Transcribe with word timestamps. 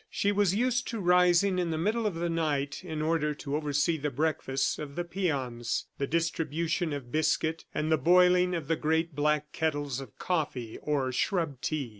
She 0.09 0.31
was 0.31 0.55
used 0.55 0.87
to 0.87 0.99
rising 0.99 1.59
in 1.59 1.69
the 1.69 1.77
middle 1.77 2.07
of 2.07 2.15
the 2.15 2.27
night 2.27 2.83
in 2.83 3.03
order 3.03 3.35
to 3.35 3.55
oversee 3.55 3.97
the 3.97 4.09
breakfasts 4.09 4.79
of 4.79 4.95
the 4.95 5.03
peons, 5.03 5.85
the 5.99 6.07
distribution 6.07 6.91
of 6.91 7.11
biscuit, 7.11 7.65
and 7.71 7.91
the 7.91 7.99
boiling 7.99 8.55
of 8.55 8.67
the 8.67 8.75
great 8.75 9.13
black 9.15 9.51
kettles 9.51 9.99
of 9.99 10.17
coffee 10.17 10.79
or 10.81 11.11
shrub 11.11 11.61
tea. 11.61 11.89